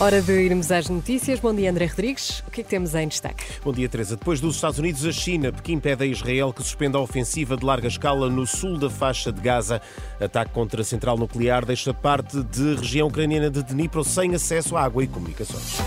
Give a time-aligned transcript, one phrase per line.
[0.00, 1.38] Hora de irmos às notícias.
[1.38, 2.42] Bom dia, André Rodrigues.
[2.48, 3.44] O que é que temos em destaque?
[3.64, 4.16] Bom dia, Teresa.
[4.16, 7.64] Depois dos Estados Unidos, a China, Pequim pede a Israel que suspenda a ofensiva de
[7.64, 9.80] larga escala no sul da faixa de Gaza.
[10.20, 14.82] Ataque contra a central nuclear deixa parte de região ucraniana de Dnipro sem acesso à
[14.82, 15.78] água e comunicações.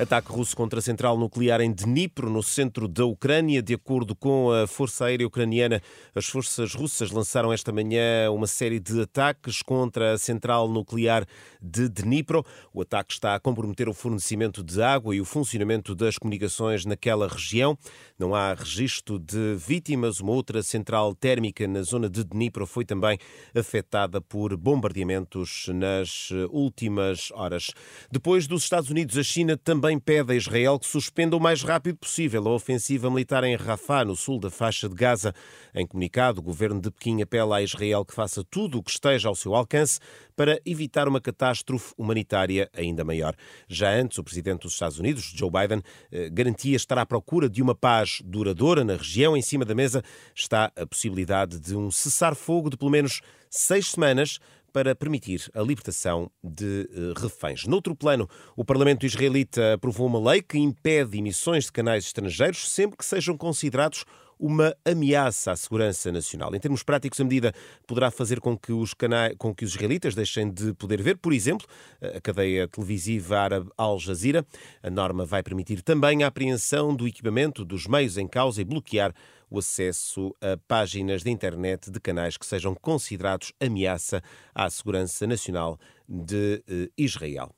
[0.00, 3.62] Ataque russo contra a central nuclear em Dnipro, no centro da Ucrânia.
[3.62, 5.82] De acordo com a Força Aérea Ucraniana,
[6.14, 11.26] as forças russas lançaram esta manhã uma série de ataques contra a central nuclear
[11.60, 12.42] de Dnipro.
[12.72, 17.28] O ataque está a comprometer o fornecimento de água e o funcionamento das comunicações naquela
[17.28, 17.76] região.
[18.20, 20.20] Não há registro de vítimas.
[20.20, 23.18] Uma outra central térmica na zona de Dnipro foi também
[23.52, 27.72] afetada por bombardeamentos nas últimas horas.
[28.08, 31.62] Depois dos Estados Unidos, a China também também pede a Israel que suspenda o mais
[31.62, 35.34] rápido possível a ofensiva militar em Rafah, no sul da faixa de Gaza.
[35.74, 39.28] Em comunicado, o governo de Pequim apela a Israel que faça tudo o que esteja
[39.28, 39.98] ao seu alcance
[40.40, 43.36] para evitar uma catástrofe humanitária ainda maior.
[43.68, 47.60] Já antes, o presidente dos Estados Unidos, Joe Biden, eh, garantia estar à procura de
[47.60, 49.36] uma paz duradoura na região.
[49.36, 50.02] Em cima da mesa
[50.34, 54.38] está a possibilidade de um cessar-fogo de pelo menos seis semanas
[54.72, 57.66] para permitir a libertação de eh, reféns.
[57.66, 62.96] Noutro plano, o Parlamento israelita aprovou uma lei que impede emissões de canais estrangeiros sempre
[62.96, 64.06] que sejam considerados
[64.40, 66.54] uma ameaça à segurança nacional.
[66.54, 67.52] Em termos práticos, a medida
[67.86, 71.32] poderá fazer com que os, canais, com que os israelitas deixem de poder ver, por
[71.32, 71.66] exemplo,
[72.00, 74.44] a cadeia televisiva árabe Al Jazeera.
[74.82, 79.14] A norma vai permitir também a apreensão do equipamento dos meios em causa e bloquear
[79.50, 84.22] o acesso a páginas de internet de canais que sejam considerados ameaça
[84.54, 85.78] à segurança nacional
[86.08, 87.52] de eh, Israel.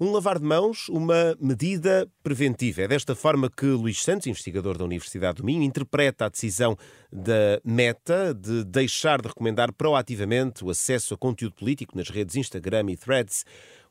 [0.00, 2.82] Um lavar de mãos, uma medida preventiva.
[2.82, 6.76] É desta forma que Luís Santos, investigador da Universidade do Minho, interpreta a decisão
[7.12, 12.90] da Meta de deixar de recomendar proativamente o acesso a conteúdo político nas redes Instagram
[12.90, 13.44] e Threads.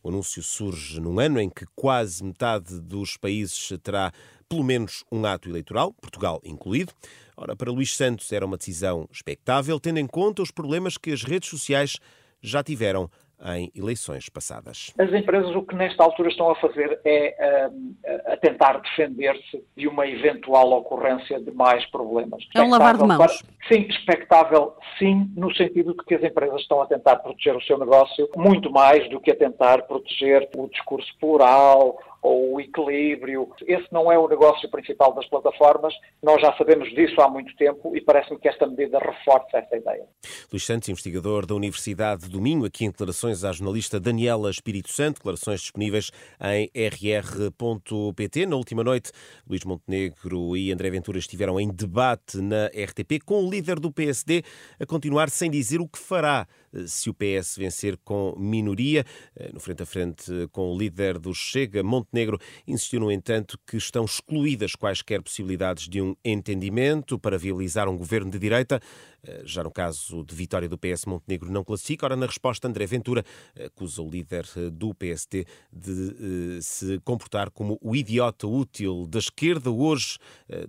[0.03, 4.11] O anúncio surge num ano em que quase metade dos países terá
[4.47, 6.93] pelo menos um ato eleitoral, Portugal incluído.
[7.35, 11.23] Ora, para Luís Santos era uma decisão expectável, tendo em conta os problemas que as
[11.23, 11.97] redes sociais
[12.41, 13.09] já tiveram
[13.55, 14.93] em eleições passadas.
[14.97, 19.87] As empresas o que nesta altura estão a fazer é um, a tentar defender-se de
[19.87, 22.43] uma eventual ocorrência de mais problemas.
[22.55, 23.17] É um lavar de mãos.
[23.17, 23.33] Para,
[23.67, 27.77] sim, expectável, sim, no sentido de que as empresas estão a tentar proteger o seu
[27.77, 33.47] negócio muito mais do que a tentar proteger o discurso plural ou o equilíbrio.
[33.67, 35.93] Esse não é o negócio principal das plataformas.
[36.23, 40.05] Nós já sabemos disso há muito tempo e parece-me que esta medida reforça essa ideia.
[40.51, 45.17] Luís Santos, investigador da Universidade do Minho, aqui em declarações à jornalista Daniela Espírito Santo,
[45.17, 46.09] declarações disponíveis
[46.41, 48.45] em rr.pt.
[48.47, 49.11] Na última noite,
[49.47, 54.41] Luís Montenegro e André Ventura estiveram em debate na RTP com o líder do PSD
[54.79, 59.05] a continuar sem dizer o que fará eh, se o PS vencer com minoria.
[59.35, 63.59] Eh, no frente a frente com o líder do Chega, Montenegro Montenegro insistiu, no entanto,
[63.67, 68.79] que estão excluídas quaisquer possibilidades de um entendimento para viabilizar um governo de direita.
[69.21, 72.05] Eh, já no caso de vitória do PS, Montenegro não classifica.
[72.05, 73.23] Ora, na resposta, André Ventura
[73.65, 79.19] acusa o líder eh, do PST de eh, se comportar como o idiota útil da
[79.19, 79.69] esquerda.
[79.69, 80.17] Hoje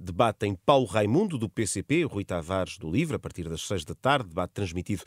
[0.00, 4.28] debatem Paulo Raimundo, do PCP, Rui Tavares, do Livre, a partir das seis da tarde,
[4.28, 5.02] debate transmitido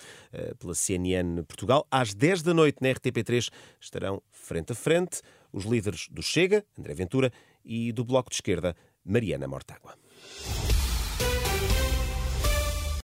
[0.59, 1.85] pela CNN Portugal.
[1.91, 5.21] Às dez da noite, na RTP3, estarão frente a frente
[5.51, 7.31] os líderes do Chega, André Ventura,
[7.63, 9.95] e do Bloco de Esquerda, Mariana Mortágua.